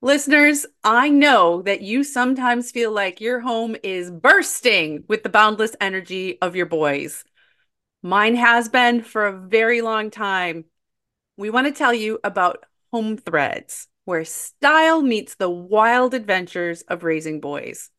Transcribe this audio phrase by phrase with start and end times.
[0.00, 5.74] Listeners, I know that you sometimes feel like your home is bursting with the boundless
[5.80, 7.24] energy of your boys.
[8.00, 10.66] Mine has been for a very long time.
[11.36, 17.02] We want to tell you about Home Threads, where style meets the wild adventures of
[17.02, 17.90] raising boys.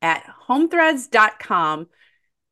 [0.00, 1.88] At homethreads.com,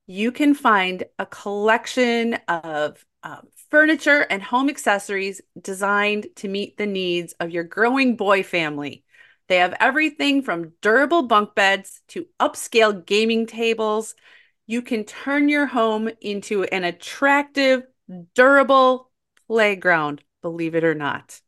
[0.09, 6.87] you can find a collection of um, furniture and home accessories designed to meet the
[6.87, 9.05] needs of your growing boy family.
[9.49, 14.15] They have everything from durable bunk beds to upscale gaming tables.
[14.67, 17.83] You can turn your home into an attractive,
[18.35, 19.11] durable
[19.49, 21.41] playground, believe it or not.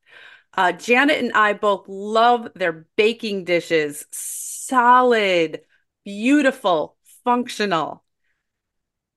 [0.55, 4.05] Uh, Janet and I both love their baking dishes.
[4.11, 5.61] Solid,
[6.05, 8.02] beautiful, functional.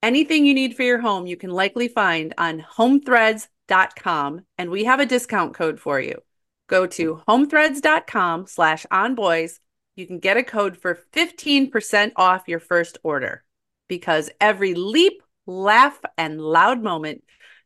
[0.06, 5.00] Anything you need for your home, you can likely find on homethreads.com, and we have
[5.00, 6.22] a discount code for you.
[6.68, 9.58] Go to homethreads.com slash onboys.
[9.96, 13.44] You can get a code for 15% off your first order
[13.88, 17.24] because every leap, laugh, and loud moment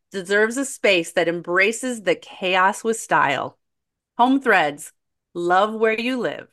[0.09, 3.58] deserves a space that embraces the chaos with style.
[4.17, 4.94] Home Threads,
[5.33, 6.47] love where you live.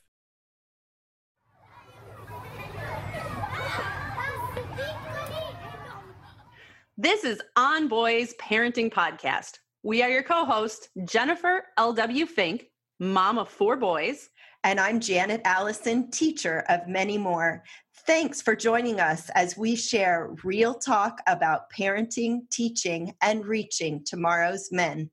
[6.99, 9.59] This is On Boys Parenting Podcast.
[9.83, 12.25] We are your co host, Jennifer L.W.
[12.25, 14.31] Fink, mom of four boys.
[14.65, 17.63] And I'm Janet Allison, teacher of many more.
[18.07, 24.73] Thanks for joining us as we share real talk about parenting, teaching, and reaching tomorrow's
[24.73, 25.11] men.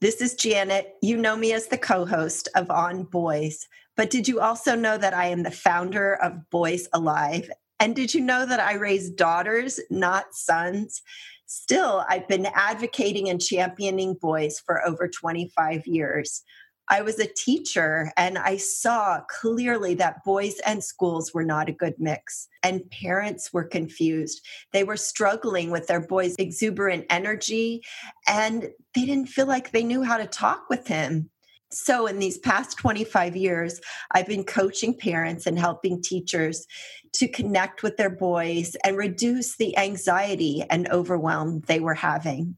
[0.00, 0.94] This is Janet.
[1.02, 3.66] You know me as the co host of On Boys.
[3.96, 7.50] But did you also know that I am the founder of Boys Alive?
[7.80, 11.02] And did you know that I raise daughters, not sons?
[11.46, 16.44] Still, I've been advocating and championing boys for over 25 years.
[16.90, 21.72] I was a teacher and I saw clearly that boys and schools were not a
[21.72, 24.44] good mix, and parents were confused.
[24.72, 27.82] They were struggling with their boy's exuberant energy,
[28.26, 31.30] and they didn't feel like they knew how to talk with him.
[31.70, 33.80] So, in these past 25 years,
[34.12, 36.66] I've been coaching parents and helping teachers
[37.14, 42.56] to connect with their boys and reduce the anxiety and overwhelm they were having.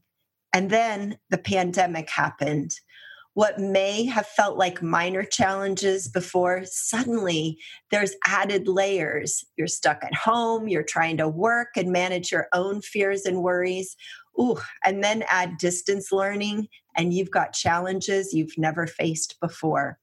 [0.53, 2.71] And then the pandemic happened.
[3.33, 7.57] What may have felt like minor challenges before, suddenly
[7.89, 9.45] there's added layers.
[9.55, 13.95] You're stuck at home, you're trying to work and manage your own fears and worries.
[14.39, 19.97] Ooh, and then add distance learning, and you've got challenges you've never faced before.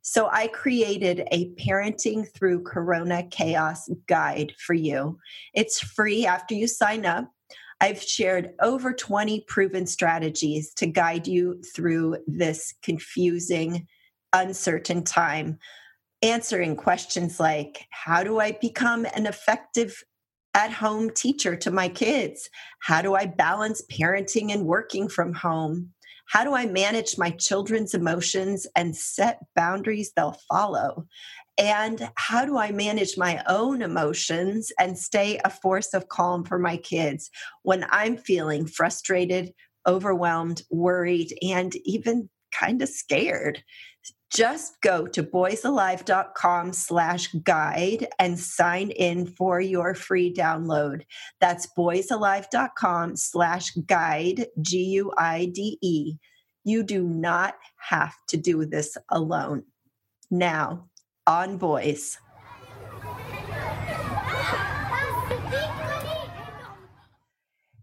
[0.00, 5.18] So I created a parenting through Corona chaos guide for you.
[5.54, 7.30] It's free after you sign up.
[7.82, 13.88] I've shared over 20 proven strategies to guide you through this confusing,
[14.32, 15.58] uncertain time,
[16.22, 20.00] answering questions like How do I become an effective
[20.54, 22.48] at home teacher to my kids?
[22.78, 25.90] How do I balance parenting and working from home?
[26.28, 31.08] How do I manage my children's emotions and set boundaries they'll follow?
[31.58, 36.58] And how do I manage my own emotions and stay a force of calm for
[36.58, 37.30] my kids
[37.62, 39.52] when I'm feeling frustrated,
[39.86, 43.62] overwhelmed, worried, and even kind of scared?
[44.34, 51.02] just go to boysalive.com slash guide and sign in for your free download.
[51.38, 56.16] That's boysalive.com slash guide g-u-i-d-e
[56.64, 59.64] you do not have to do this alone.
[60.30, 60.88] Now
[61.26, 62.18] on boys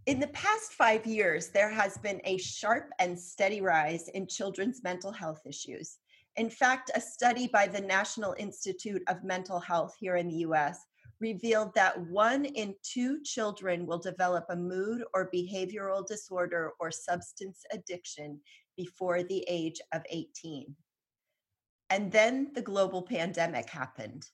[0.10, 4.82] In the past five years, there has been a sharp and steady rise in children's
[4.84, 6.00] mental health issues.
[6.36, 10.80] In fact, a study by the National Institute of Mental Health here in the US
[11.20, 17.64] revealed that one in two children will develop a mood or behavioral disorder or substance
[17.72, 18.40] addiction
[18.78, 20.76] before the age of 18.
[21.90, 24.30] And then the global pandemic happened.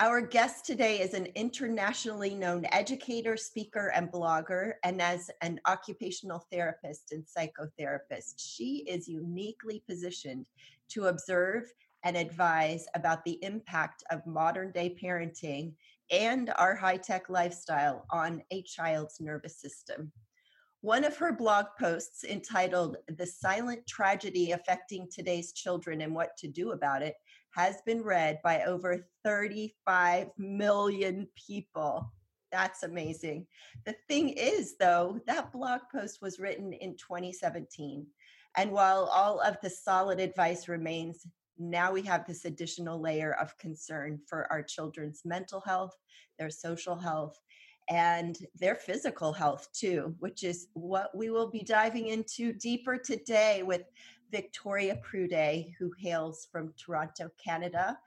[0.00, 6.46] Our guest today is an internationally known educator, speaker, and blogger, and as an occupational
[6.52, 10.46] therapist and psychotherapist, she is uniquely positioned
[10.90, 11.64] to observe
[12.04, 15.72] and advise about the impact of modern day parenting
[16.12, 20.12] and our high tech lifestyle on a child's nervous system.
[20.82, 26.46] One of her blog posts entitled The Silent Tragedy Affecting Today's Children and What to
[26.46, 27.16] Do About It
[27.50, 32.12] has been read by over 35 million people.
[32.52, 33.48] That's amazing.
[33.86, 38.06] The thing is, though, that blog post was written in 2017.
[38.56, 41.26] And while all of the solid advice remains,
[41.58, 45.96] now we have this additional layer of concern for our children's mental health,
[46.38, 47.36] their social health,
[47.88, 53.62] and their physical health too, which is what we will be diving into deeper today
[53.62, 53.82] with
[54.30, 57.98] Victoria Prooday, who hails from Toronto, Canada.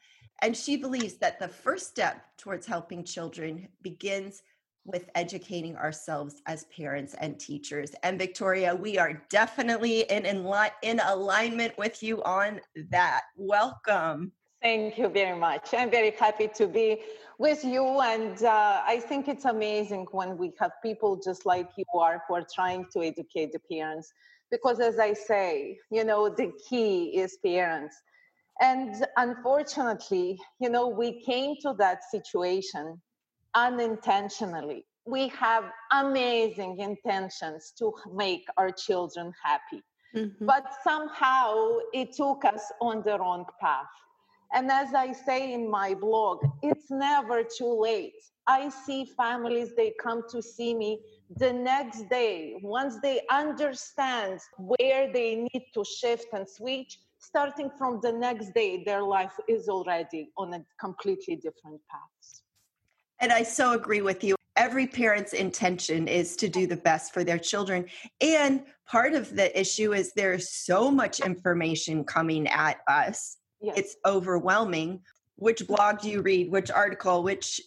[0.42, 4.44] And she believes that the first step towards helping children begins
[4.86, 7.92] with educating ourselves as parents and teachers.
[8.04, 10.48] And Victoria, we are definitely in, in,
[10.82, 13.22] in alignment with you on that.
[13.38, 14.32] Welcome.
[14.62, 15.74] Thank you very much.
[15.74, 17.02] I'm very happy to be
[17.40, 17.84] with you.
[18.02, 22.36] And uh, I think it's amazing when we have people just like you are who
[22.36, 24.14] are trying to educate the parents.
[24.52, 27.96] Because as I say, you know, the key is parents.
[28.60, 33.02] And unfortunately, you know, we came to that situation
[33.56, 34.86] unintentionally.
[35.06, 39.82] We have amazing intentions to make our children happy.
[40.16, 40.46] Mm-hmm.
[40.46, 43.88] But somehow it took us on the wrong path
[44.54, 48.14] and as I say in my blog, it's never too late.
[48.48, 51.00] I see families, they come to see me
[51.38, 58.00] the next day, once they understand where they need to shift and switch, starting from
[58.02, 62.42] the next day, their life is already on a completely different path.
[63.20, 64.36] And I so agree with you.
[64.58, 67.86] Every parent's intention is to do the best for their children.
[68.20, 73.78] And part of the issue is there's so much information coming at us yes.
[73.78, 75.02] it's overwhelming.
[75.36, 75.76] Which mm-hmm.
[75.76, 76.52] blog do you read?
[76.52, 77.24] Which article?
[77.24, 77.62] Which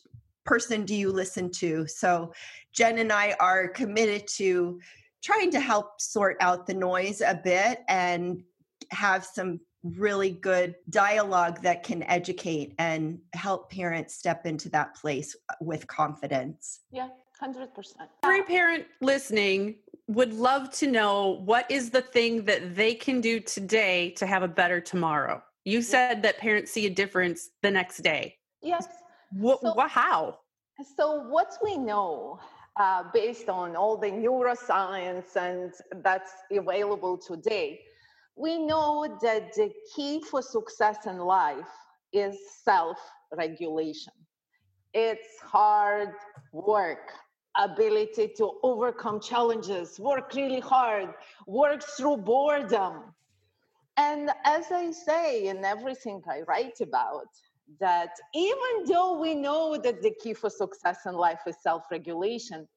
[0.45, 1.87] person do you listen to?
[1.87, 2.33] So
[2.73, 4.81] jen and i are committed to
[5.23, 8.43] trying to help sort out the noise a bit and
[8.91, 15.37] have some really good dialogue that can educate and help parents step into that place
[15.51, 16.81] uh, with confidence.
[16.91, 17.09] Yeah
[17.43, 17.69] 100%
[18.23, 19.75] every parent listening
[20.07, 24.43] would love to know what is the thing that they can do today to have
[24.43, 28.37] a better tomorrow you said that parents see a difference the next day.
[28.63, 28.87] Yes.
[29.33, 30.39] What, so, what how?
[30.97, 32.39] So, what we know
[32.77, 35.73] uh, based on all the neuroscience and
[36.03, 37.81] that's available today,
[38.37, 41.73] we know that the key for success in life
[42.13, 42.99] is self
[43.33, 44.13] regulation.
[44.93, 46.11] It's hard
[46.53, 47.13] work,
[47.57, 51.15] ability to overcome challenges, work really hard,
[51.47, 53.15] work through boredom,
[53.97, 57.29] and as I say in everything I write about,
[57.81, 62.69] that even though we know that the key for success in life is self regulation,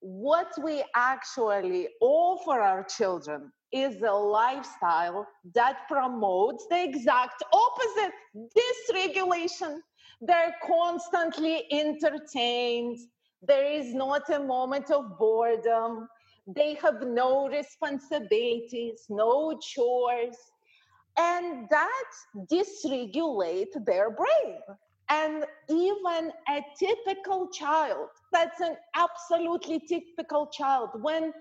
[0.00, 8.12] what we actually offer our children is a lifestyle that promotes the exact opposite
[8.56, 9.78] dysregulation.
[10.20, 12.98] They're constantly entertained,
[13.42, 16.08] there is not a moment of boredom,
[16.46, 20.36] they have no responsibilities, no chores
[21.18, 22.10] and that
[22.50, 24.58] dysregulate their brain.
[25.10, 31.32] And even a typical child that's an absolutely typical child when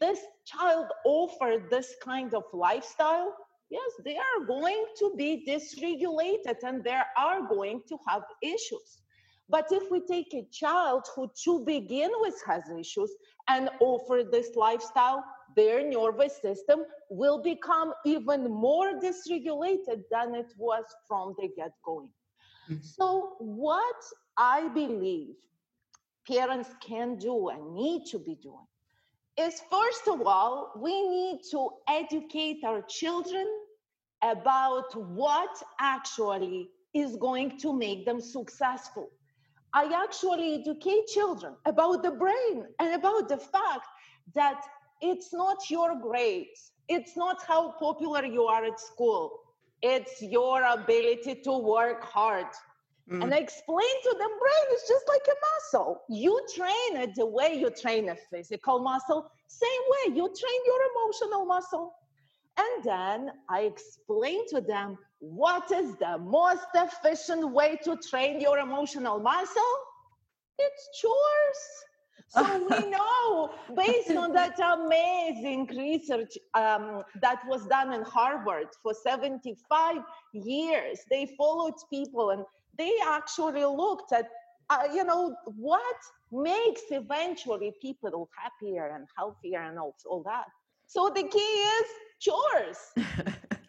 [0.00, 3.32] this child offered this kind of lifestyle
[3.70, 9.02] yes they are going to be dysregulated and they are going to have issues.
[9.48, 13.10] But if we take a child who to begin with has issues
[13.48, 15.24] and offer this lifestyle
[15.56, 22.08] their nervous system will become even more dysregulated than it was from the get going.
[22.70, 22.82] Mm-hmm.
[22.82, 24.02] So, what
[24.36, 25.34] I believe
[26.26, 28.66] parents can do and need to be doing
[29.38, 33.46] is first of all, we need to educate our children
[34.22, 39.08] about what actually is going to make them successful.
[39.74, 43.86] I actually educate children about the brain and about the fact
[44.34, 44.62] that
[45.02, 46.72] it's not your grades.
[46.88, 49.40] It's not how popular you are at school.
[49.82, 52.46] It's your ability to work hard.
[53.10, 53.24] Mm.
[53.24, 56.02] And I explain to them brain is just like a muscle.
[56.08, 60.80] You train it the way you train a physical muscle, same way you train your
[60.92, 61.92] emotional muscle.
[62.56, 68.58] And then I explain to them what is the most efficient way to train your
[68.58, 69.74] emotional muscle?
[70.58, 71.62] It's chores.
[72.34, 78.94] So we know, based on that amazing research um, that was done in Harvard for
[78.94, 79.96] 75
[80.32, 82.44] years, they followed people and
[82.78, 84.28] they actually looked at,
[84.70, 85.96] uh, you know, what
[86.30, 90.46] makes eventually people happier and healthier and all, all that.
[90.86, 91.86] So the key is
[92.18, 92.78] chores.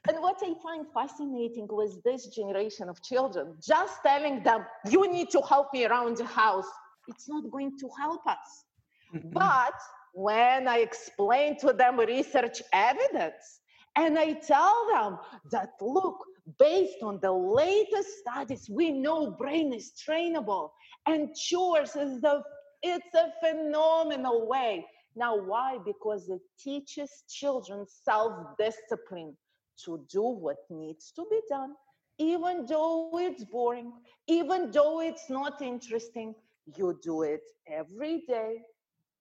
[0.07, 5.31] and what I find fascinating with this generation of children, just telling them, you need
[5.31, 6.67] to help me around the house
[7.07, 8.65] it's not going to help us.
[9.13, 9.31] Mm-mm.
[9.33, 9.73] But
[10.13, 13.59] when I explain to them research evidence
[13.95, 15.19] and I tell them
[15.51, 16.23] that, look,
[16.59, 20.69] based on the latest studies, we know brain is trainable
[21.07, 22.43] and chores is the
[22.83, 24.85] it's a phenomenal way.
[25.15, 25.77] Now, why?
[25.85, 29.37] Because it teaches children self-discipline
[29.85, 31.75] to do what needs to be done,
[32.17, 33.93] even though it's boring,
[34.27, 36.35] even though it's not interesting.
[36.65, 38.61] You do it every day,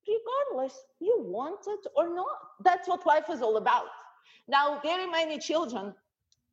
[0.07, 2.37] regardless you want it or not.
[2.65, 3.87] That's what life is all about.
[4.49, 5.95] Now, very many children,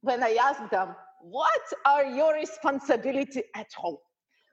[0.01, 3.97] when I ask them, what are your responsibility at home?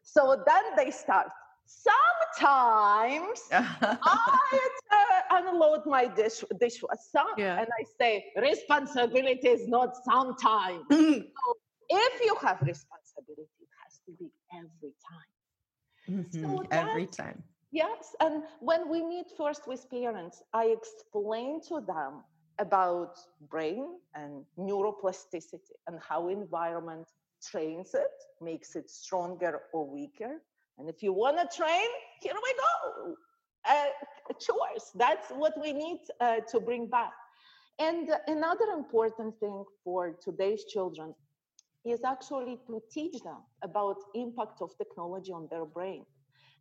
[0.02, 1.28] So then they start.
[1.66, 4.60] Sometimes I
[4.92, 7.58] uh, unload my dish dishwasher Yeah.
[7.60, 10.84] and I say responsibility is not sometimes.
[10.90, 11.46] so
[11.90, 15.35] if you have responsibility, it has to be every time.
[16.08, 17.42] Mhm, So Every time.
[17.70, 22.24] Yes, and when we meet first with parents, I explain to them
[22.58, 23.16] about
[23.50, 27.08] brain and neuroplasticity and how environment
[27.50, 30.42] trains it, makes it stronger or weaker.
[30.78, 31.88] And if you want to train,
[32.20, 33.16] here we go.
[33.68, 33.86] Uh,
[34.38, 34.92] chores.
[34.94, 37.12] That's what we need uh, to bring back.
[37.78, 41.14] And another important thing for today's children
[41.86, 46.04] is actually to teach them about impact of technology on their brain.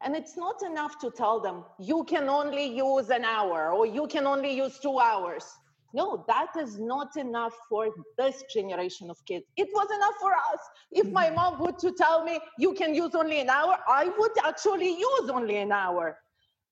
[0.02, 4.08] And it's not enough to tell them you can only use an hour or you
[4.08, 5.46] can only use two hours.
[5.94, 9.46] No, that is not enough for this generation of kids.
[9.56, 10.60] It was enough for us.
[10.92, 11.36] If my mm-hmm.
[11.36, 15.30] mom would to tell me you can use only an hour, I would actually use
[15.30, 16.18] only an hour.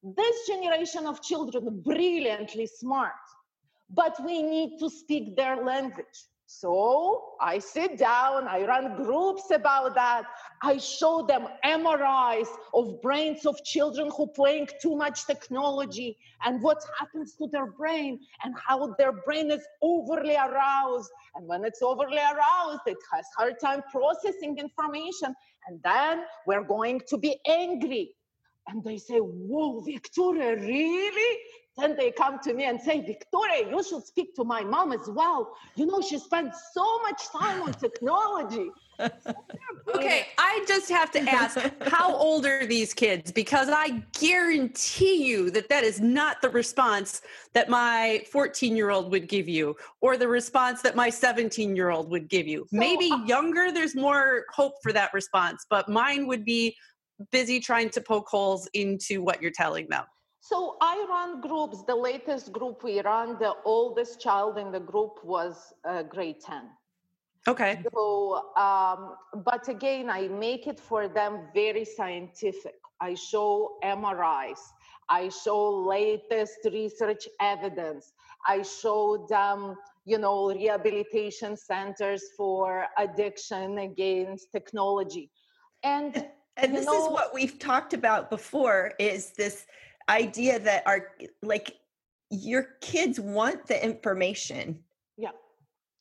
[0.03, 3.13] This generation of children brilliantly smart,
[3.89, 6.17] but we need to speak their language.
[6.60, 10.24] So I sit down, I run groups about that.
[10.62, 16.77] I show them MRIs of brains of children who playing too much technology and what
[17.00, 21.10] happens to their brain and how their brain is overly aroused.
[21.36, 25.36] And when it's overly aroused, it has hard time processing information.
[25.67, 28.15] And then we're going to be angry.
[28.67, 31.39] And they say, Whoa, Victoria, really?
[31.75, 35.10] Then they come to me and say, Victoria, you should speak to my mom as
[35.10, 35.55] well.
[35.75, 38.70] You know, she spends so much time on technology.
[39.96, 43.32] Okay, I just have to ask how old are these kids?
[43.32, 47.22] Because I guarantee you that that is not the response
[47.53, 51.89] that my 14 year old would give you or the response that my 17 year
[51.89, 52.65] old would give you.
[52.72, 56.75] So, Maybe younger, there's more hope for that response, but mine would be
[57.32, 60.03] busy trying to poke holes into what you're telling them.
[60.39, 61.84] So I run groups.
[61.84, 66.63] The latest group we ran, the oldest child in the group was uh, grade 10.
[67.48, 67.82] Okay.
[67.94, 69.15] So, um,
[69.46, 72.75] but again, I make it for them very scientific.
[73.00, 74.60] I show MRIs.
[75.10, 78.13] I show latest research evidence.
[78.48, 79.75] I show them,
[80.06, 85.30] you know, rehabilitation centers for addiction against technology.
[85.84, 86.25] And
[86.57, 89.65] And You this know- is what we've talked about before is this
[90.10, 91.77] idea that our like
[92.29, 94.83] your kids want the information,
[95.17, 95.31] yeah,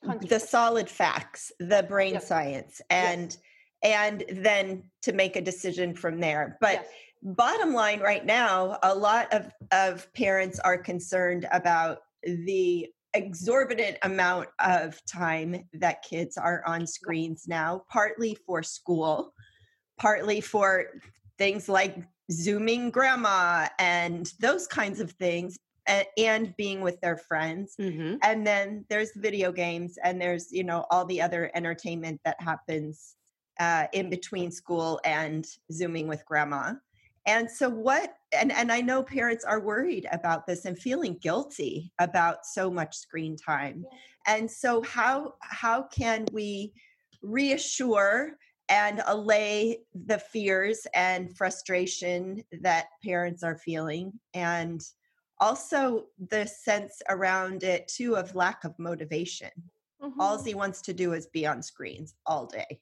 [0.03, 0.43] the 100%.
[0.49, 2.27] solid facts, the brain Yes.
[2.29, 3.37] science and
[3.85, 6.57] and then to make a decision from there.
[6.61, 6.87] But Yes.
[7.23, 14.49] bottom line right now, a lot of of parents are concerned about the exorbitant amount
[14.61, 19.35] of time that kids are on screens now, partly for school,
[19.99, 20.87] partly for
[21.39, 21.97] things like
[22.31, 27.75] zooming grandma and those kinds of things and, and being with their friends.
[27.81, 28.17] Mm-hmm.
[28.23, 33.17] and then there's video games and there's you know all the other entertainment that happens
[33.61, 36.75] uh, in between school and zooming with grandma.
[37.27, 41.93] And so what and and i know parents are worried about this and feeling guilty
[42.01, 43.85] about so much screen time.
[44.27, 46.73] And so how how can we
[47.23, 48.33] reassure
[48.69, 54.83] and allay the fears and frustration that parents are feeling and
[55.41, 59.51] also the sense around it too of lack of motivation
[60.19, 60.47] all Mhm.
[60.47, 62.81] he wants to do is be on screens all day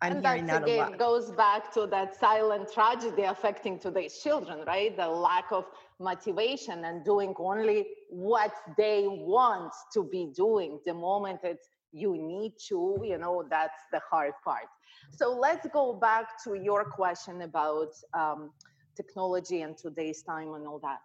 [0.00, 4.18] i'm and hearing that a again lot goes back to that silent tragedy affecting today's
[4.22, 4.96] children, right?
[4.96, 5.66] The lack of
[5.98, 10.80] motivation and doing only what they want to be doing.
[10.86, 14.68] The moment it's you need to, you know, that's the hard part.
[15.10, 18.50] So let's go back to your question about um,
[18.96, 21.00] technology and today's time and all that.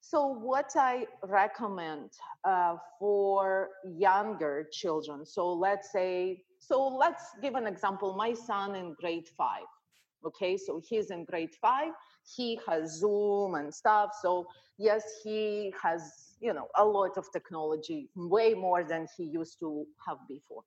[0.00, 2.10] So, what I recommend
[2.44, 8.14] uh, for younger children, so let's say, so let's give an example.
[8.14, 9.66] My son in grade five,
[10.24, 11.92] Okay, so he's in grade five.
[12.36, 14.10] He has Zoom and stuff.
[14.20, 19.58] So yes, he has you know a lot of technology, way more than he used
[19.60, 20.62] to have before.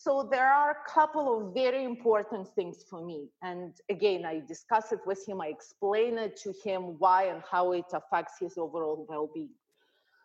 [0.00, 3.30] So there are a couple of very important things for me.
[3.42, 5.40] And again, I discuss it with him.
[5.40, 9.56] I explain it to him why and how it affects his overall well-being.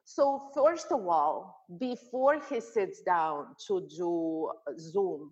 [0.06, 5.32] So first of all, before he sits down to do uh, Zoom,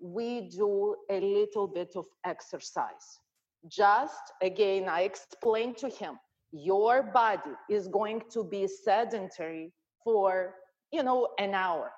[0.00, 3.20] we do a little bit of exercise.
[3.68, 6.18] Just again, I explain to him,
[6.50, 9.70] your body is going to be sedentary
[10.02, 10.54] for,
[10.90, 11.92] you know, an hour.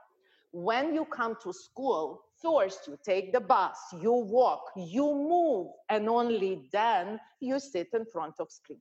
[0.56, 6.08] When you come to school, first you take the bus, you walk, you move, and
[6.08, 8.78] only then you sit in front of screen.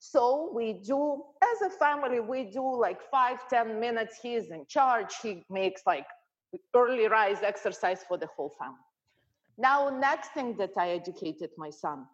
[0.00, 4.18] So we do, as a family, we do like five, ten minutes.
[4.20, 5.14] He's in charge.
[5.22, 6.06] He makes like
[6.74, 8.90] early rise exercise for the whole family.
[9.56, 12.06] Now, next thing that I educated my son,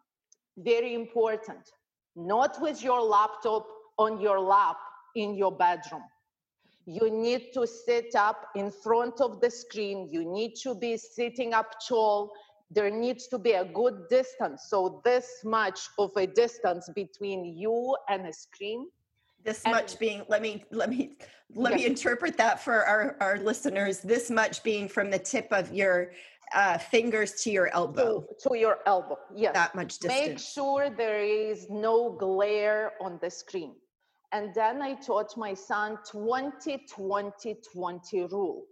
[0.59, 1.71] very important,
[2.15, 3.67] not with your laptop
[3.97, 4.77] on your lap
[5.15, 6.03] in your bedroom.
[6.87, 10.09] You need to sit up in front of the screen.
[10.11, 12.33] You need to be sitting up tall
[12.71, 14.67] there needs to be a good distance.
[14.69, 18.89] So this much of a distance between you and a screen.
[19.45, 21.17] This and much being let me let me
[21.55, 21.81] let yes.
[21.81, 24.01] me interpret that for our, our listeners.
[24.01, 26.11] This much being from the tip of your
[26.55, 28.23] uh, fingers to your elbow.
[28.43, 29.55] To, to, your elbow, yes.
[29.55, 30.29] That much distance.
[30.29, 33.75] Make sure there is no glare on the screen.
[34.33, 38.67] And then I taught my son 20 20 20 rule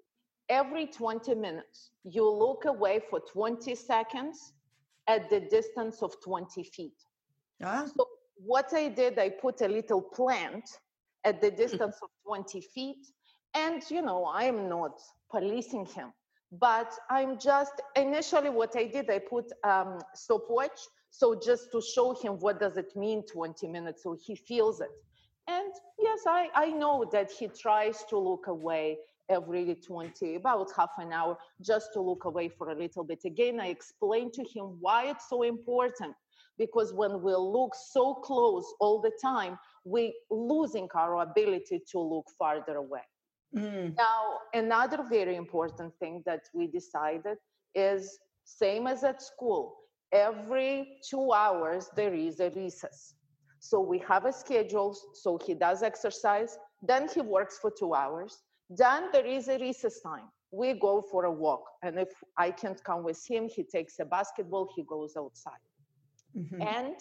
[0.49, 4.53] every 20 minutes, you look away for 20 seconds
[5.07, 6.97] at the distance of 20 feet.
[7.63, 7.87] Ah.
[7.97, 8.07] So
[8.37, 10.65] what I did, I put a little plant
[11.25, 13.07] at the distance of 20 feet.
[13.55, 14.99] And, you know, I'm not
[15.31, 16.13] policing him,
[16.51, 20.81] but I'm just, initially what I did, I put um, stopwatch.
[21.11, 24.91] So just to show him what does it mean 20 minutes, so he feels it.
[25.47, 28.99] And yes, I, I know that he tries to look away
[29.29, 33.21] every 20, about half an hour, just to look away for a little bit.
[33.25, 36.15] Again, I explained to him why it's so important
[36.59, 42.27] because when we look so close all the time, we're losing our ability to look
[42.39, 43.01] farther away.
[43.57, 43.97] Mm.
[43.97, 47.39] Now, another very important thing that we decided
[47.75, 49.77] is same as at school.
[50.13, 53.15] Every two hours there is a recess.
[53.65, 54.95] So we have a schedule.
[55.15, 60.03] So he does exercise, then he works for two hours, then there is a recess
[60.03, 60.29] time.
[60.51, 61.65] We go for a walk.
[61.83, 65.65] And if I can't come with him, he takes a basketball, he goes outside.
[66.37, 66.61] Mm-hmm.
[66.61, 66.97] And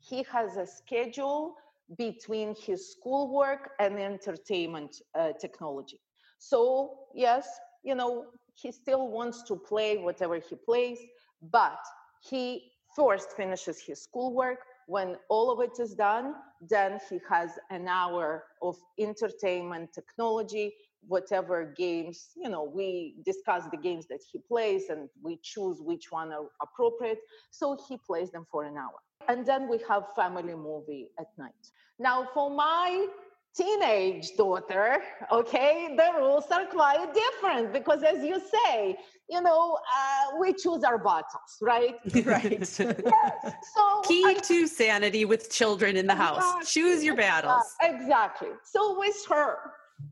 [0.00, 1.54] he has a schedule
[1.96, 5.98] between his schoolwork and entertainment uh, technology.
[6.38, 7.48] So, yes,
[7.82, 10.98] you know, he still wants to play whatever he plays,
[11.40, 11.78] but
[12.20, 14.58] he first finishes his schoolwork.
[14.94, 16.34] When all of it is done,
[16.74, 20.74] then he has an hour of entertainment technology
[21.08, 26.12] whatever games you know we discuss the games that he plays and we choose which
[26.12, 27.20] one are appropriate.
[27.50, 28.98] So he plays them for an hour.
[29.28, 31.64] And then we have family movie at night.
[31.98, 33.06] Now for my
[33.56, 35.94] teenage daughter okay?
[35.96, 38.96] The rules are quite different because as you say
[39.28, 41.94] you know uh, we choose our battles right?
[42.24, 42.60] Right.
[42.78, 43.54] Yes.
[43.74, 46.38] so key I, to sanity with children in the house.
[46.38, 47.64] Exactly, choose your battles.
[47.82, 48.48] Exactly.
[48.64, 49.56] So with her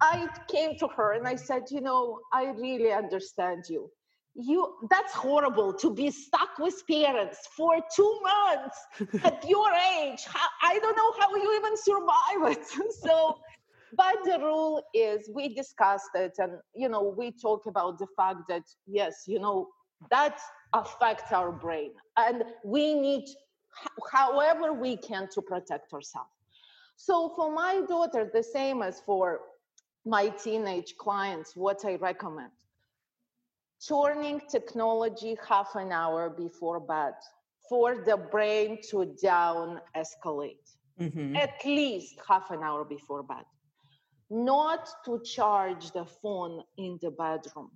[0.00, 3.90] I came to her and I said, you know, I really understand you.
[4.34, 8.78] You that's horrible to be stuck with parents for two months
[9.24, 10.24] at your age.
[10.24, 12.66] How, I don't know how you even survive it.
[13.02, 13.38] so
[13.96, 18.42] but the rule is we discussed it and you know we talk about the fact
[18.48, 19.68] that yes you know
[20.10, 20.38] that
[20.74, 23.24] affects our brain and we need
[24.12, 26.30] however we can to protect ourselves
[26.96, 29.40] so for my daughter the same as for
[30.04, 32.50] my teenage clients what I recommend.
[33.88, 37.14] Turning technology half an hour before bed
[37.68, 40.76] for the brain to down escalate.
[41.00, 41.36] Mm-hmm.
[41.36, 43.44] At least half an hour before bed.
[44.28, 47.70] Not to charge the phone in the bedroom.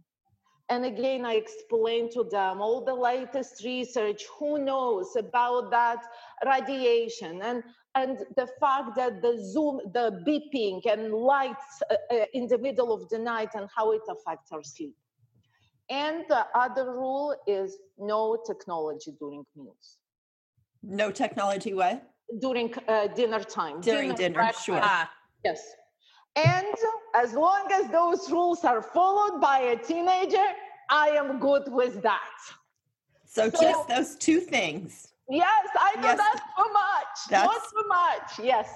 [0.68, 6.02] And again, I explained to them all the latest research, who knows about that
[6.44, 7.62] radiation and
[7.96, 12.92] and the fact that the zoom the beeping and lights uh, uh, in the middle
[12.92, 14.96] of the night and how it affects our sleep
[15.90, 19.98] and the other rule is no technology during meals
[20.82, 25.10] no technology what during uh, dinner time during dinner, dinner sure ah.
[25.44, 25.74] yes
[26.36, 26.74] and
[27.14, 30.48] as long as those rules are followed by a teenager
[30.90, 32.38] i am good with that
[33.26, 35.08] So, so just those two things.
[35.28, 36.18] Yes, I know yes.
[36.18, 37.16] that's too much.
[37.30, 38.46] That's not too much.
[38.46, 38.68] Yes.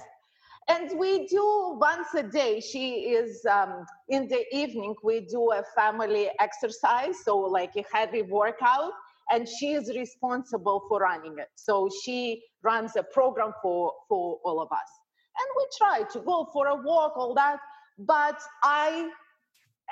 [0.69, 2.61] And we do once a day.
[2.61, 4.95] She is um, in the evening.
[5.03, 8.93] We do a family exercise, so like a heavy workout,
[9.31, 11.49] and she is responsible for running it.
[11.55, 14.91] So she runs a program for for all of us,
[15.39, 17.61] and we try to go for a walk, all that.
[17.99, 19.11] But I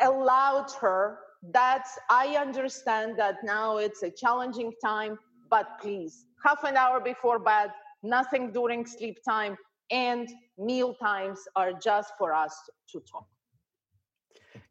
[0.03, 1.19] allowed her
[1.53, 7.39] that I understand that now it's a challenging time, but please, half an hour before
[7.39, 7.71] bed,
[8.03, 9.57] nothing during sleep time,
[9.91, 12.55] and meal times are just for us
[12.93, 13.27] to talk.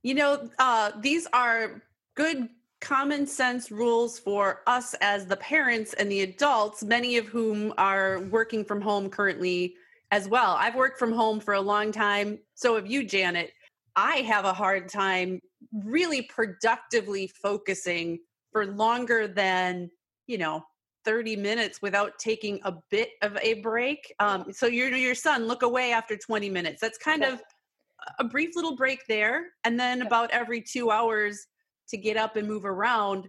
[0.03, 1.81] You know, uh, these are
[2.15, 2.49] good
[2.81, 8.21] common sense rules for us as the parents and the adults, many of whom are
[8.29, 9.75] working from home currently
[10.11, 10.55] as well.
[10.59, 12.39] I've worked from home for a long time.
[12.53, 13.51] So have you, Janet.
[13.95, 15.39] I have a hard time
[15.73, 18.19] really productively focusing
[18.51, 19.89] for longer than,
[20.27, 20.63] you know,
[21.05, 24.13] 30 minutes without taking a bit of a break.
[24.19, 26.81] Um, so your your son look away after 20 minutes.
[26.81, 27.41] That's kind of
[28.19, 31.47] a brief little break there, and then about every two hours
[31.89, 33.27] to get up and move around.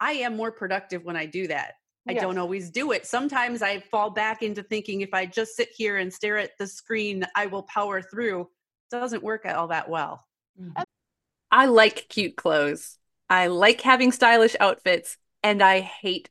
[0.00, 1.74] I am more productive when I do that.
[2.08, 3.04] I don't always do it.
[3.04, 6.66] Sometimes I fall back into thinking if I just sit here and stare at the
[6.66, 8.42] screen, I will power through.
[8.42, 10.24] It doesn't work all that well.
[10.60, 10.82] Mm-hmm.
[11.50, 12.98] I like cute clothes.
[13.28, 16.30] I like having stylish outfits, and I hate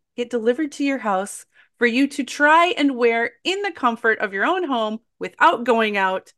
[0.15, 1.45] get delivered to your house
[1.77, 5.97] for you to try and wear in the comfort of your own home without going
[5.97, 6.33] out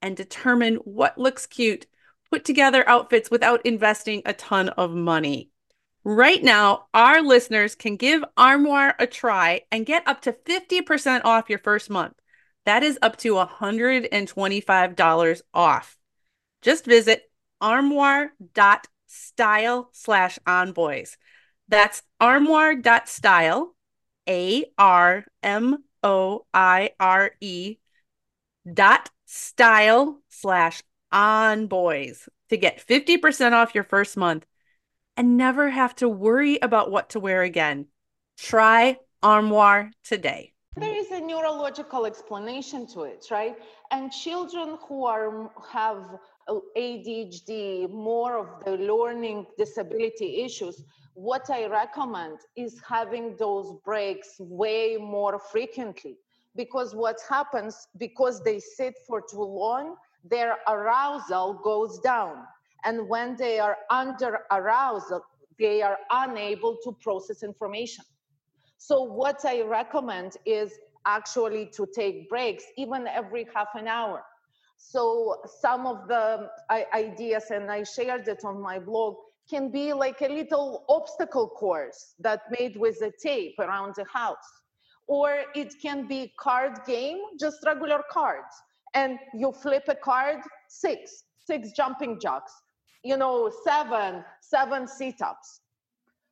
[0.00, 1.86] and determine what looks cute,
[2.30, 5.50] put together outfits without investing a ton of money.
[6.04, 11.50] Right now, our listeners can give Armoire a try and get up to 50% off
[11.50, 12.14] your first month.
[12.64, 15.98] That is up to $125 off.
[16.62, 21.16] Just visit armoire.style slash onboys.
[21.68, 23.74] That's armoire.style,
[24.28, 27.76] A R M O I R E
[28.72, 34.46] dot style slash on boys to get 50% off your first month
[35.16, 37.86] and never have to worry about what to wear again.
[38.38, 40.52] Try Armoire today.
[40.76, 43.56] There is a neurological explanation to it, right?
[43.90, 50.84] And children who are have ADHD, more of the learning disability issues,
[51.18, 56.16] what I recommend is having those breaks way more frequently.
[56.54, 59.96] Because what happens because they sit for too long
[60.30, 62.44] their arousal goes down.
[62.84, 65.22] And when they are under arousal
[65.58, 68.04] they are unable to process information.
[68.76, 74.22] So what i recommend is actually to take breaks even every half an hour.
[74.76, 79.16] So some of the um, ideas and i shared it on my blog
[79.48, 84.50] can be like a little obstacle course that made with a tape around the house.
[85.06, 88.54] Or it can be card game just regular cards.
[88.94, 92.52] And you flip a card six six jumping jacks
[93.04, 95.60] you know seven seven sit-ups.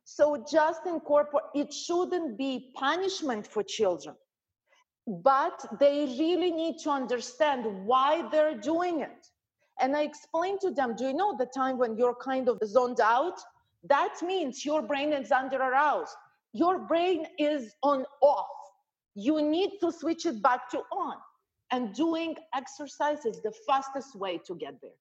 [0.03, 4.15] So just incorporate it shouldn't be punishment for children.
[5.07, 9.27] But they really need to understand why they're doing it
[9.79, 12.99] and I explained to them, do you know the time when you're kind of zoned
[12.99, 13.39] out?
[13.83, 16.15] That means your brain is under aroused.
[16.53, 18.47] Your brain is on off.
[19.15, 21.17] You need to switch it back to on.
[21.71, 24.91] And doing exercise is the fastest way to get there.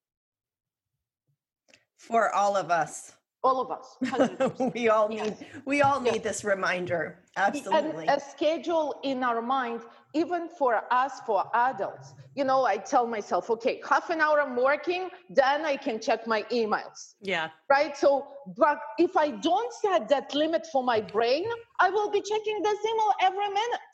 [1.97, 3.13] For all of us.
[3.45, 4.71] All of us.
[4.75, 5.43] we all need yes.
[5.65, 6.25] we all need yes.
[6.25, 7.21] this reminder.
[7.37, 8.09] Absolutely.
[8.09, 9.83] And a schedule in our mind
[10.17, 14.57] even for us, for adults, you know, I tell myself, okay, half an hour I'm
[14.57, 17.15] working, then I can check my emails.
[17.21, 17.51] Yeah.
[17.69, 17.95] Right.
[17.97, 21.45] So, but if I don't set that limit for my brain,
[21.81, 23.93] I will be checking this email every minute.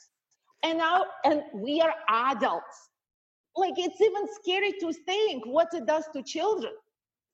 [0.62, 2.76] And now, and we are adults.
[3.56, 6.72] Like it's even scary to think what it does to children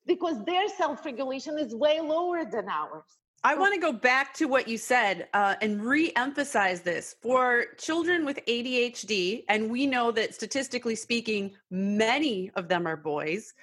[0.06, 3.04] because their self regulation is way lower than ours.
[3.44, 7.66] I want to go back to what you said uh, and re emphasize this for
[7.78, 9.44] children with ADHD.
[9.48, 13.54] And we know that statistically speaking, many of them are boys.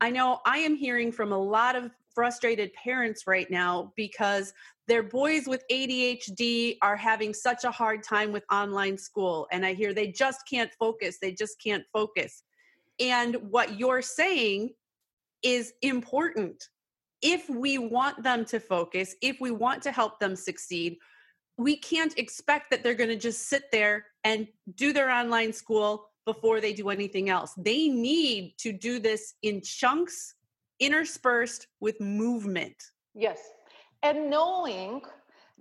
[0.00, 4.52] I know I am hearing from a lot of frustrated parents right now because
[4.86, 9.48] their boys with ADHD are having such a hard time with online school.
[9.50, 11.18] And I hear they just can't focus.
[11.20, 12.44] They just can't focus.
[13.00, 14.70] And what you're saying
[15.44, 16.68] is important.
[17.22, 20.98] If we want them to focus, if we want to help them succeed,
[21.56, 26.10] we can't expect that they're going to just sit there and do their online school
[26.24, 27.52] before they do anything else.
[27.56, 30.34] They need to do this in chunks,
[30.80, 32.74] interspersed with movement.
[33.14, 33.38] Yes.
[34.02, 35.02] And knowing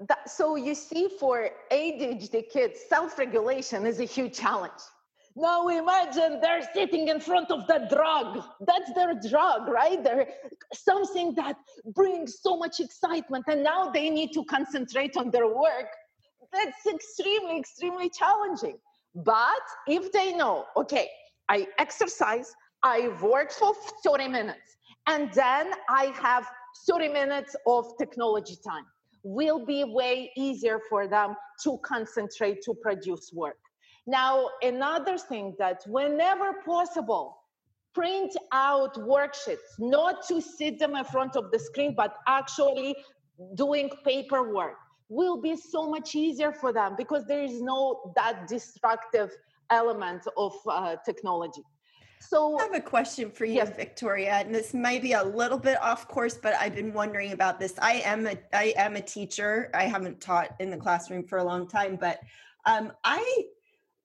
[0.07, 4.81] that, so you see, for ADHD kids, self regulation is a huge challenge.
[5.35, 8.43] Now imagine they're sitting in front of the drug.
[8.67, 10.03] That's their drug, right?
[10.03, 10.27] They're
[10.73, 11.57] something that
[11.95, 15.87] brings so much excitement, and now they need to concentrate on their work.
[16.51, 18.77] That's extremely, extremely challenging.
[19.15, 21.09] But if they know, okay,
[21.49, 26.47] I exercise, I work for 30 minutes, and then I have
[26.87, 28.85] 30 minutes of technology time,
[29.23, 33.57] will be way easier for them to concentrate to produce work.
[34.05, 37.37] Now, another thing that whenever possible,
[37.93, 42.95] print out worksheets, not to sit them in front of the screen, but actually
[43.55, 44.75] doing paperwork
[45.09, 49.31] will be so much easier for them because there is no that destructive
[49.69, 51.61] element of uh, technology.
[52.19, 53.75] So I have a question for you, yes.
[53.75, 57.59] Victoria, and this might be a little bit off course, but I've been wondering about
[57.59, 57.73] this.
[57.81, 59.69] I am a I am a teacher.
[59.73, 62.19] I haven't taught in the classroom for a long time, but
[62.65, 63.45] um, I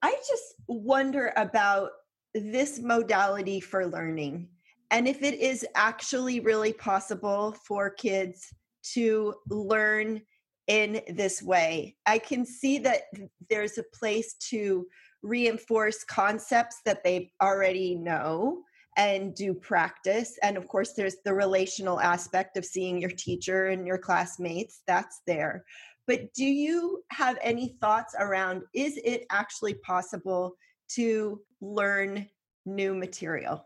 [0.01, 1.91] I just wonder about
[2.33, 4.47] this modality for learning
[4.91, 8.53] and if it is actually really possible for kids
[8.93, 10.21] to learn
[10.67, 11.95] in this way.
[12.05, 13.01] I can see that
[13.49, 14.87] there's a place to
[15.21, 18.63] reinforce concepts that they already know
[18.97, 20.37] and do practice.
[20.43, 25.21] And of course, there's the relational aspect of seeing your teacher and your classmates, that's
[25.25, 25.65] there.
[26.09, 30.55] But do you have any thoughts around is it actually possible
[30.95, 32.27] to learn
[32.65, 33.63] new material?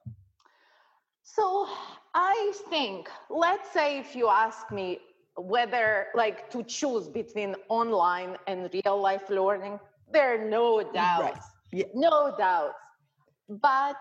[1.24, 1.70] So
[2.14, 5.00] I think, let's say if you ask me,
[5.38, 9.80] whether like to choose between online and real life learning
[10.12, 11.40] there are no doubts right.
[11.72, 11.86] yeah.
[11.96, 12.76] no doubts
[13.50, 13.98] but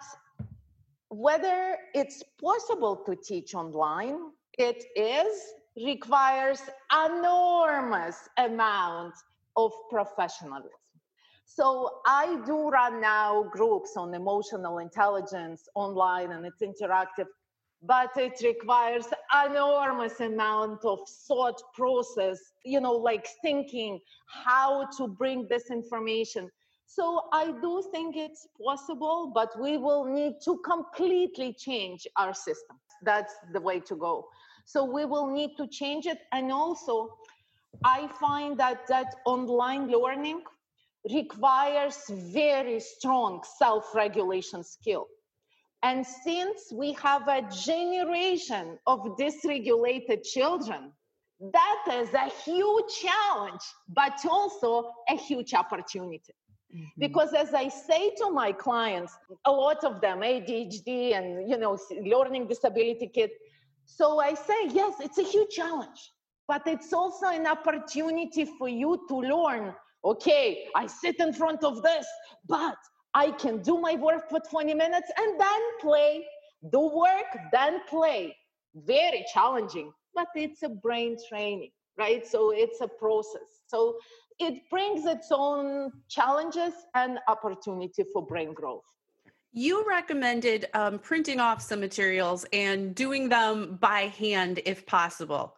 [1.08, 4.18] whether it's possible to teach online
[4.58, 6.60] it is requires
[7.06, 9.14] enormous amount
[9.56, 10.70] of professionalism.
[11.44, 17.26] So i do run now groups on emotional intelligence online and it's interactive
[17.82, 19.06] but it requires
[19.46, 26.48] enormous amount of thought process you know like thinking how to bring this information.
[26.86, 32.76] So i do think it's possible but we will need to completely change our system.
[33.04, 34.28] That's the way to go
[34.64, 37.16] so we will need to change it and also
[37.84, 40.42] i find that that online learning
[41.10, 45.06] requires very strong self-regulation skill
[45.82, 50.92] and since we have a generation of dysregulated children,
[51.40, 56.34] that is a huge challenge, but also a huge opportunity.
[56.72, 56.84] Mm-hmm.
[56.98, 59.12] Because as I say to my clients,
[59.44, 63.32] a lot of them ADHD and you know learning disability kids.
[63.84, 66.12] So I say, yes, it's a huge challenge,
[66.48, 69.74] but it's also an opportunity for you to learn.
[70.04, 72.06] Okay, I sit in front of this,
[72.48, 72.76] but
[73.14, 76.24] I can do my work for 20 minutes and then play,
[76.70, 78.36] do work, then play.
[78.74, 82.26] Very challenging, but it's a brain training, right?
[82.26, 83.60] So it's a process.
[83.66, 83.96] So
[84.38, 88.84] it brings its own challenges and opportunity for brain growth.
[89.54, 95.56] You recommended um, printing off some materials and doing them by hand if possible.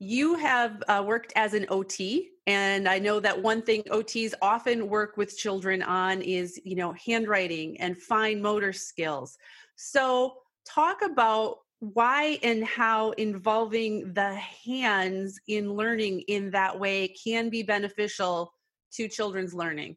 [0.00, 4.88] You have uh, worked as an OT, and I know that one thing OTs often
[4.88, 9.38] work with children on is, you know, handwriting and fine motor skills.
[9.76, 10.34] So,
[10.66, 17.62] talk about why and how involving the hands in learning in that way can be
[17.62, 18.52] beneficial
[18.94, 19.96] to children's learning.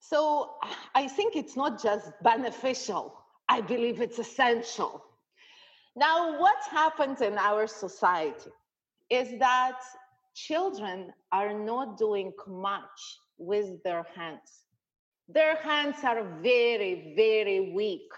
[0.00, 0.54] So,
[0.94, 3.14] I think it's not just beneficial,
[3.48, 5.02] I believe it's essential.
[5.96, 8.50] Now, what happens in our society?
[9.10, 9.80] is that
[10.34, 14.64] children are not doing much with their hands.
[15.28, 18.10] Their hands are very, very weak.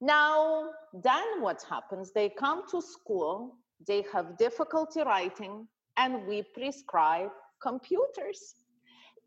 [0.00, 2.12] Now, then what happens?
[2.12, 5.66] They come to school, they have difficulty writing,
[5.96, 8.54] and we prescribe computers.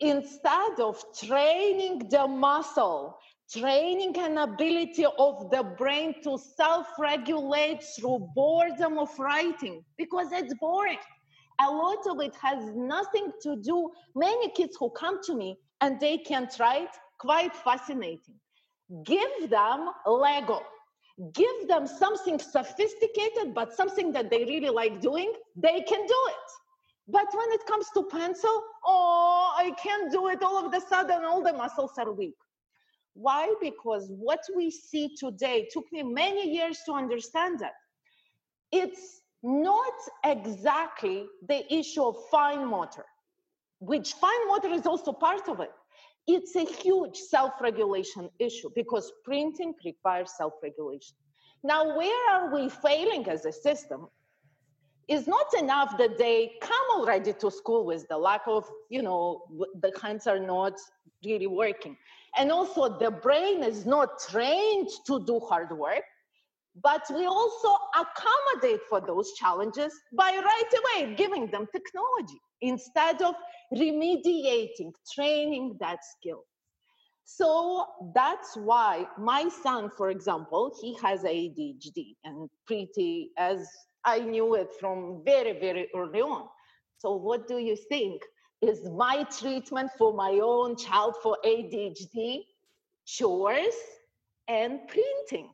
[0.01, 3.17] Instead of training the muscle,
[3.53, 10.97] training an ability of the brain to self-regulate through boredom of writing because it's boring.
[11.59, 15.99] A lot of it has nothing to do many kids who come to me and
[15.99, 18.35] they can't write quite fascinating.
[19.03, 20.61] Give them lego.
[21.33, 26.49] Give them something sophisticated but something that they really like doing they can do it
[27.11, 30.41] but when it comes to pencil oh i can't do it.
[30.43, 32.37] All of a sudden all the muscles are weak.
[33.13, 33.53] Why?
[33.61, 37.73] Because what we see today took me many years to understand that.
[38.71, 39.93] It's not
[40.23, 43.05] exactly the issue of fine motor
[43.81, 45.71] which fine motor is also part of it.
[46.27, 51.17] It's a huge self-regulation issue because printing requires self-regulation.
[51.63, 54.07] Now, where are we failing as a system?
[55.11, 59.43] Is not enough that they come already to school with the lack of, you know,
[59.83, 60.75] the hands are not
[61.25, 61.97] really working.
[62.37, 66.05] And also the brain is not trained to do hard work,
[66.81, 73.35] but we also accommodate for those challenges by right away giving them technology instead of
[73.75, 76.45] remediating, training that skill.
[77.25, 83.67] So that's why my son, for example, he has ADHD and pretty as
[84.05, 86.47] I knew it from very, very early on.
[86.97, 88.23] So what do you think
[88.61, 92.45] is my treatment for my own child for ADHD?
[93.05, 93.75] Chores
[94.47, 95.51] and printing.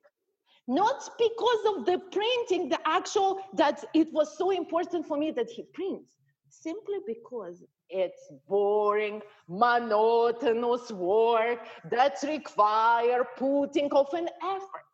[0.67, 5.49] Not because of the printing, the actual that it was so important for me that
[5.49, 6.17] he prints,
[6.49, 14.86] simply because it's boring, monotonous work that require putting of an effort.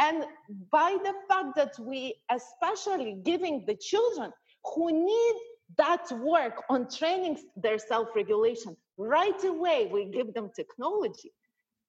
[0.00, 0.24] And
[0.70, 4.32] by the fact that we, especially giving the children
[4.74, 5.34] who need
[5.76, 11.32] that work on training their self-regulation, right away we give them technology,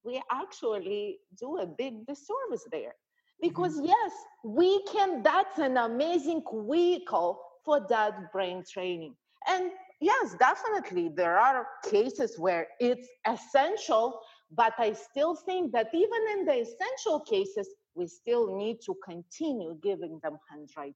[0.03, 2.95] we actually do a big disservice there.
[3.41, 3.87] Because mm-hmm.
[3.87, 4.11] yes,
[4.43, 9.15] we can, that's an amazing vehicle for that brain training.
[9.47, 14.19] And yes, definitely, there are cases where it's essential,
[14.51, 19.77] but I still think that even in the essential cases, we still need to continue
[19.81, 20.95] giving them handwriting.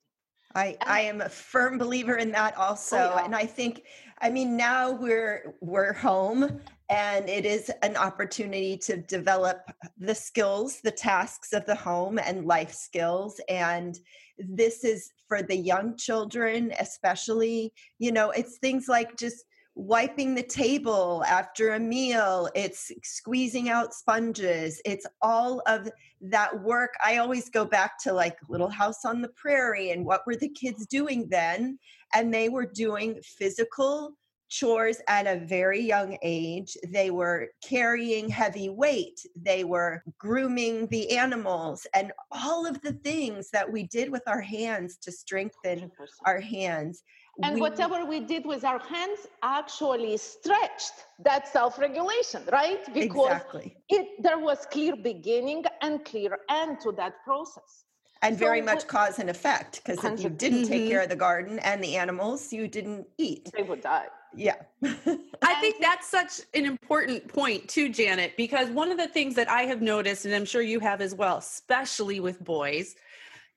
[0.56, 2.98] I, I am a firm believer in that also.
[2.98, 3.26] Oh, yeah.
[3.26, 3.84] And I think,
[4.20, 6.60] I mean, now we're we're home
[6.90, 12.46] and it is an opportunity to develop the skills, the tasks of the home and
[12.46, 13.40] life skills.
[13.48, 14.00] And
[14.40, 19.46] this is for the young children, especially, you know, it's things like just
[19.80, 25.90] wiping the table after a meal, it's squeezing out sponges, it's all of
[26.20, 26.94] that work.
[27.04, 30.50] I always go back to like Little House on the Prairie and what were the
[30.50, 31.80] kids doing then?
[32.14, 34.16] And they were doing physical
[34.50, 36.76] chores at a very young age.
[36.88, 39.22] They were carrying heavy weight.
[39.36, 44.42] They were grooming the animals and all of the things that we did with our
[44.42, 45.90] hands to strengthen 100%.
[46.26, 47.04] our hands.
[47.44, 52.84] And we, whatever we did with our hands actually stretched that self-regulation, right?
[52.94, 53.78] Because exactly.
[53.88, 57.86] it there was clear beginning and clear end to that process.
[58.22, 60.72] And so, very much cause and effect, because if you didn't mm-hmm.
[60.72, 63.50] take care of the garden and the animals, you didn't eat.
[63.56, 64.08] They would die.
[64.36, 64.56] Yeah.
[64.84, 69.50] I think that's such an important point too, Janet, because one of the things that
[69.50, 72.96] I have noticed, and I'm sure you have as well, especially with boys,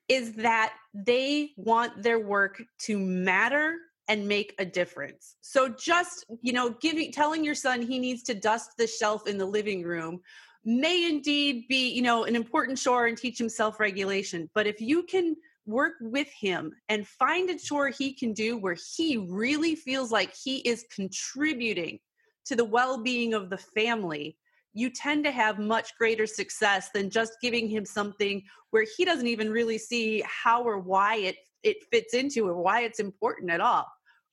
[0.07, 5.35] is that they want their work to matter and make a difference.
[5.41, 9.37] So just, you know, giving telling your son he needs to dust the shelf in
[9.37, 10.19] the living room
[10.65, 14.49] may indeed be, you know, an important chore and teach him self-regulation.
[14.53, 15.35] But if you can
[15.65, 20.33] work with him and find a chore he can do where he really feels like
[20.35, 21.99] he is contributing
[22.45, 24.37] to the well-being of the family
[24.73, 29.27] you tend to have much greater success than just giving him something where he doesn't
[29.27, 33.61] even really see how or why it it fits into or why it's important at
[33.61, 33.85] all.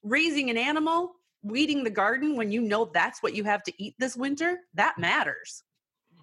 [0.03, 3.95] Raising an animal weeding the garden when you know that's what you have to eat
[3.99, 5.63] this winter that matters.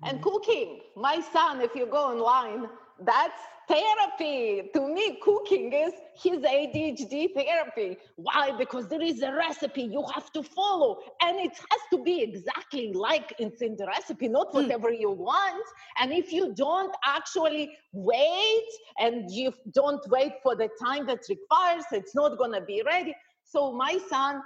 [0.04, 0.24] And mm-hmm.
[0.24, 0.80] cooking.
[0.96, 2.68] My son if you go online
[3.06, 4.70] that's therapy.
[4.74, 7.98] To me, cooking is his ADHD therapy.
[8.16, 8.52] Why?
[8.58, 12.94] Because there is a recipe you have to follow, and it has to be exactly
[12.94, 14.58] like it's in the recipe, not hmm.
[14.58, 15.00] whatever mm.
[15.00, 15.66] you want.
[16.00, 21.84] And if you don't actually wait and you don't wait for the time that requires,
[21.92, 23.16] it's not going to be ready.
[23.44, 24.42] So, my son,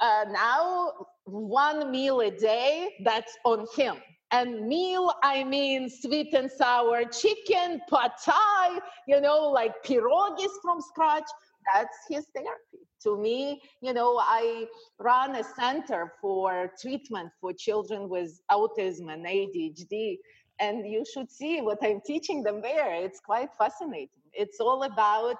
[0.00, 0.92] uh, now
[1.24, 3.96] one meal a day, that's on him
[4.32, 8.78] And meal, I mean sweet and sour chicken, pad thai,
[9.08, 11.28] you know, like pierogies from scratch.
[11.72, 12.86] That's his therapy.
[13.02, 14.66] To me, you know, I
[14.98, 20.18] run a center for treatment for children with autism and ADHD.
[20.60, 22.94] And you should see what I'm teaching them there.
[22.94, 24.08] It's quite fascinating.
[24.32, 25.36] It's all about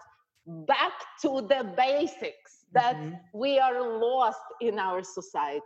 [0.47, 3.14] back to the basics that mm-hmm.
[3.34, 5.61] we are lost in our society.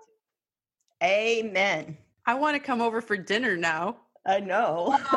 [1.02, 1.96] Amen.
[2.26, 3.96] I want to come over for dinner now.
[4.26, 4.98] I know.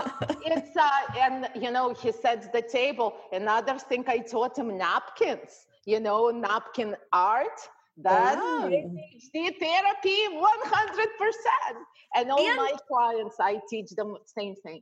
[0.45, 3.15] it's uh, and you know he sets the table.
[3.31, 5.65] Another thing I taught him napkins.
[5.85, 7.59] You know napkin art.
[7.95, 8.69] That's oh.
[8.69, 11.85] ADHD therapy, one hundred percent.
[12.15, 14.81] And all and, my clients, I teach them the same thing.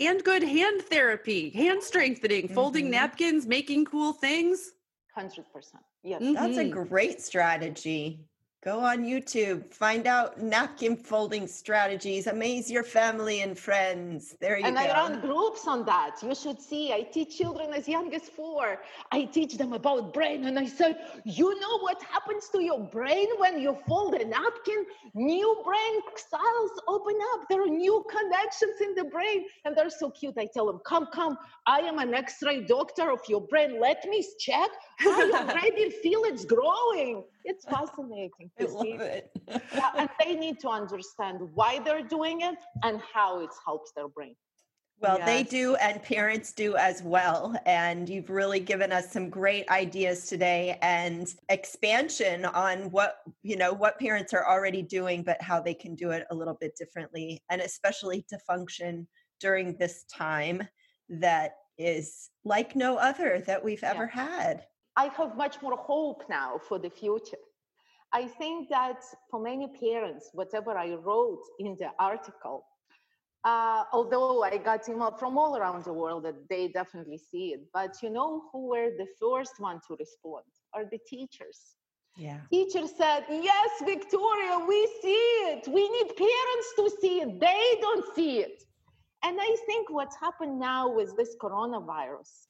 [0.00, 2.54] And good hand therapy, hand strengthening, mm-hmm.
[2.54, 4.72] folding napkins, making cool things.
[5.14, 5.82] Hundred percent.
[6.04, 6.34] Yes, mm-hmm.
[6.34, 8.20] that's a great strategy.
[8.64, 14.36] Go on YouTube, find out napkin folding strategies, amaze your family and friends.
[14.40, 14.80] There you and go.
[14.80, 16.22] And I run groups on that.
[16.22, 16.90] You should see.
[16.90, 18.80] I teach children as young as four.
[19.12, 20.46] I teach them about brain.
[20.46, 20.96] And I say,
[21.26, 24.86] you know what happens to your brain when you fold a napkin?
[25.12, 27.40] New brain cells open up.
[27.50, 29.44] There are new connections in the brain.
[29.66, 30.38] And they're so cute.
[30.38, 31.36] I tell them, come, come.
[31.66, 33.78] I am an X-ray doctor of your brain.
[33.78, 34.70] Let me check.
[35.00, 37.24] I already feel it's growing.
[37.44, 38.50] It's fascinating.
[38.58, 39.30] I love it.
[39.74, 44.08] yeah, and they need to understand why they're doing it and how it helps their
[44.08, 44.34] brain.
[45.00, 45.26] Well, yes.
[45.26, 47.54] they do, and parents do as well.
[47.66, 53.72] And you've really given us some great ideas today and expansion on what, you know,
[53.72, 57.42] what parents are already doing, but how they can do it a little bit differently,
[57.50, 59.06] and especially to function
[59.40, 60.66] during this time
[61.08, 64.26] that is like no other that we've ever yeah.
[64.38, 64.64] had.
[64.96, 67.44] I have much more hope now for the future.
[68.12, 72.64] I think that for many parents, whatever I wrote in the article,
[73.44, 77.60] uh, although I got email from all around the world that they definitely see it,
[77.72, 81.76] but you know who were the first one to respond are the teachers.
[82.16, 82.38] Yeah.
[82.50, 85.66] Teacher said, Yes, Victoria, we see it.
[85.66, 87.40] We need parents to see it.
[87.40, 88.62] They don't see it.
[89.24, 92.46] And I think what's happened now with this coronavirus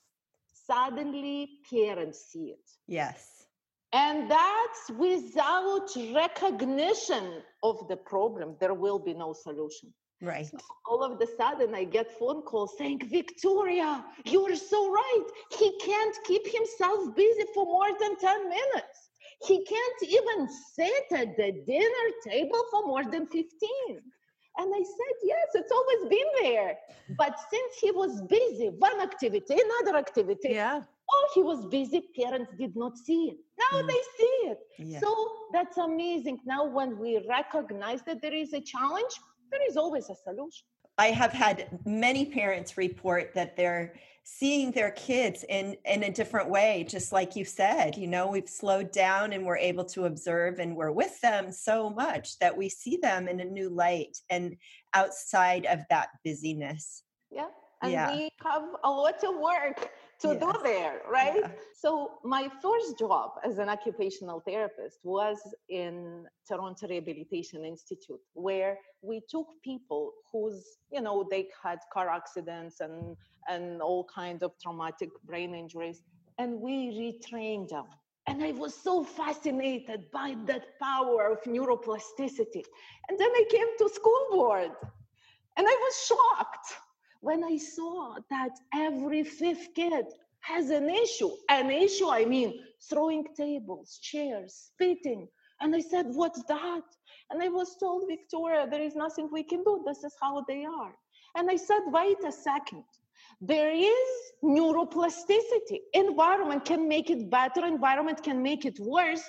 [0.66, 2.70] suddenly parents see it.
[2.86, 3.46] Yes.
[3.92, 9.92] And that's without recognition of the problem, there will be no solution.
[10.20, 10.46] Right.
[10.46, 15.26] So all of a sudden, I get phone calls saying, Victoria, you're so right.
[15.58, 19.10] He can't keep himself busy for more than 10 minutes.
[19.46, 23.44] He can't even sit at the dinner table for more than 15.
[24.56, 26.76] And I said, yes, it's always been there.
[27.18, 30.82] But since he was busy, one activity, another activity, yeah.
[31.12, 33.36] oh, he was busy, parents did not see it.
[33.58, 33.86] Now mm.
[33.88, 34.58] they see it.
[34.78, 35.00] Yeah.
[35.00, 36.38] So that's amazing.
[36.46, 39.14] Now, when we recognize that there is a challenge,
[39.50, 40.66] there is always a solution.
[40.98, 46.48] I have had many parents report that they're seeing their kids in in a different
[46.48, 50.60] way just like you said you know we've slowed down and we're able to observe
[50.60, 54.56] and we're with them so much that we see them in a new light and
[54.94, 57.48] outside of that busyness yeah
[57.82, 58.16] and yeah.
[58.16, 59.90] we have a lot of work
[60.24, 60.40] to yes.
[60.40, 61.40] do there, right?
[61.40, 61.50] Yeah.
[61.74, 69.22] So my first job as an occupational therapist was in Toronto Rehabilitation Institute, where we
[69.28, 73.16] took people whose, you know, they had car accidents and
[73.48, 76.02] and all kinds of traumatic brain injuries,
[76.38, 77.84] and we retrained them.
[78.26, 82.64] And I was so fascinated by that power of neuroplasticity.
[83.08, 84.70] And then I came to school board
[85.56, 86.68] and I was shocked
[87.24, 90.04] when I saw that every fifth kid
[90.40, 92.60] has an issue, an issue, I mean,
[92.90, 95.26] throwing tables, chairs, spitting.
[95.62, 96.82] And I said, What's that?
[97.30, 99.82] And I was told, Victoria, there is nothing we can do.
[99.86, 100.94] This is how they are.
[101.34, 102.84] And I said, Wait a second.
[103.40, 104.08] There is
[104.44, 105.78] neuroplasticity.
[105.94, 109.24] Environment can make it better, environment can make it worse.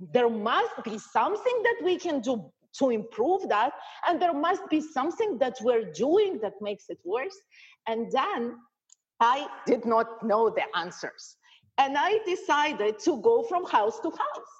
[0.00, 3.72] There must be something that we can do to improve that.
[4.08, 7.36] And there must be something that we're doing that makes it worse.
[7.86, 8.56] And then
[9.20, 11.36] I did not know the answers.
[11.78, 14.52] And I decided to go from house to house.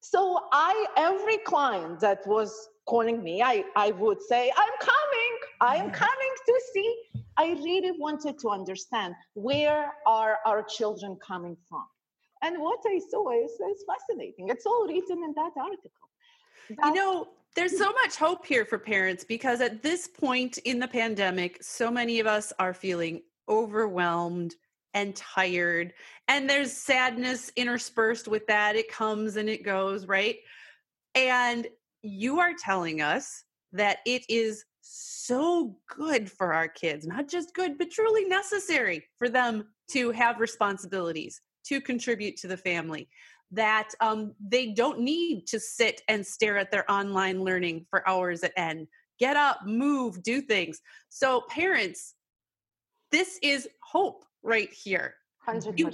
[0.00, 5.90] So I, every client that was calling me, I, I would say, I'm coming, I'm
[5.90, 6.96] coming to see.
[7.36, 11.84] I really wanted to understand where are our children coming from.
[12.42, 14.48] And what I saw is, is fascinating.
[14.48, 15.90] It's all written in that article.
[16.70, 20.78] That, you know, there's so much hope here for parents because at this point in
[20.78, 24.54] the pandemic, so many of us are feeling overwhelmed
[24.92, 25.94] and tired.
[26.28, 28.76] And there's sadness interspersed with that.
[28.76, 30.36] It comes and it goes, right?
[31.14, 31.66] And
[32.02, 37.78] you are telling us that it is so good for our kids, not just good,
[37.78, 43.08] but truly necessary for them to have responsibilities, to contribute to the family.
[43.52, 48.42] That um, they don't need to sit and stare at their online learning for hours
[48.42, 48.88] at end.
[49.18, 50.80] Get up, move, do things.
[51.08, 52.14] So, parents,
[53.10, 55.14] this is hope right here.
[55.46, 55.78] 100%.
[55.78, 55.90] You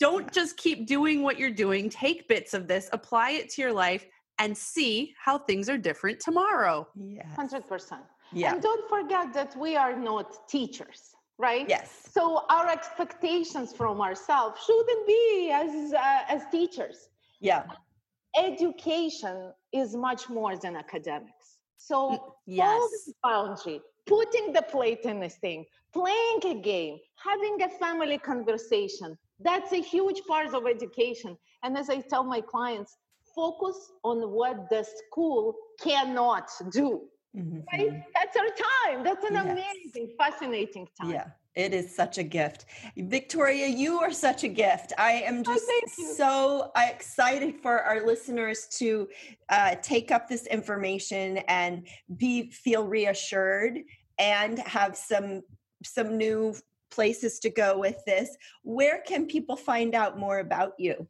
[0.00, 3.72] don't just keep doing what you're doing, take bits of this, apply it to your
[3.72, 4.06] life,
[4.38, 6.86] and see how things are different tomorrow.
[6.96, 7.26] Yeah.
[7.36, 7.98] 100%.
[8.32, 8.52] Yeah.
[8.52, 11.68] And don't forget that we are not teachers, right?
[11.68, 11.90] Yes.
[12.10, 17.08] So our expectations from ourselves shouldn't be as uh, as teachers.
[17.40, 17.64] Yeah.
[18.36, 21.58] Education is much more than academics.
[21.76, 23.10] So Mm, Yes.
[23.22, 29.16] boundary, putting the plate in this thing, playing a game, having a family conversation.
[29.40, 31.36] That's a huge part of education.
[31.62, 32.96] And as I tell my clients,
[33.34, 37.02] focus on what the school cannot do.
[37.34, 37.64] Mhm.
[37.72, 38.04] Right?
[38.14, 39.04] That's our time.
[39.04, 39.46] That's an Yes.
[39.46, 41.10] amazing, fascinating time.
[41.10, 41.26] Yeah,
[41.56, 42.66] it is such a gift.
[42.96, 44.92] Victoria, you are such a gift.
[44.98, 49.08] I am just Oh, so excited for our listeners to
[49.48, 53.80] uh, take up this information and be feel reassured
[54.18, 55.42] and have some
[55.82, 56.54] some new
[56.90, 58.36] places to go with this.
[58.62, 61.06] Where can people find out more about you?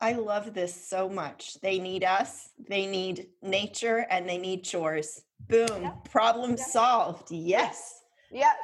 [0.00, 1.60] I love this so much.
[1.60, 5.20] They need us, they need nature, and they need chores.
[5.48, 5.82] Boom.
[5.82, 5.90] Yeah.
[6.08, 6.64] Problem Yeah.
[6.64, 7.32] solved.
[7.32, 8.02] Yes.
[8.30, 8.56] Yes,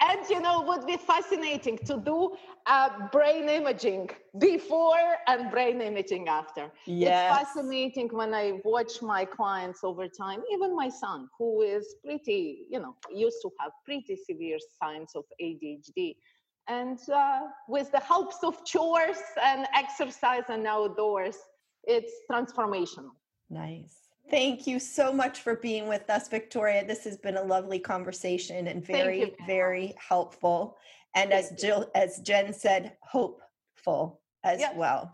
[0.00, 6.28] and you know would be fascinating to do uh, brain imaging before and brain imaging
[6.28, 6.70] after.
[6.86, 7.30] Yes.
[7.30, 12.66] It's fascinating when I watch my clients over time, even my son, who is pretty,
[12.70, 16.16] you know, used to have pretty severe signs of ADHD.
[16.68, 21.36] And uh, with the helps of chores and exercise and outdoors,
[21.84, 23.10] it's transformational.
[23.50, 24.09] Nice.
[24.30, 26.86] Thank you so much for being with us, Victoria.
[26.86, 29.34] This has been a lovely conversation and very, you.
[29.46, 30.76] very helpful.
[31.14, 31.68] And as Thank you.
[31.68, 34.74] Jill, as Jen said, hopeful as Yes.
[34.76, 35.12] well.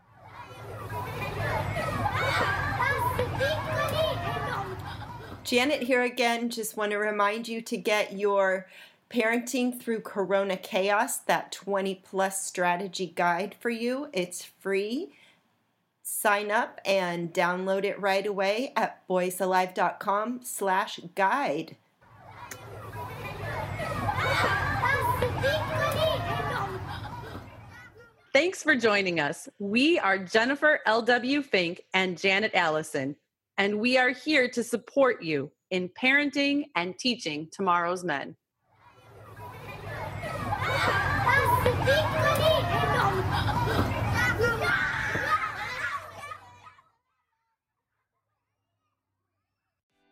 [5.45, 6.51] Janet here again.
[6.51, 8.67] Just want to remind you to get your
[9.09, 14.09] Parenting Through Corona Chaos, that 20 plus strategy guide for you.
[14.13, 15.13] It's free.
[16.09, 21.75] Sign up and download it right away at boysalive.com slash guide.
[28.33, 29.49] Thanks for joining us.
[29.59, 31.43] We are Jennifer L.W.
[31.43, 33.17] Fink and Janet Allison,
[33.59, 38.37] and we are here to support you in parenting and teaching tomorrow's men.